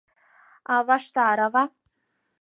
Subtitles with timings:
[0.71, 1.63] А Ваштарова?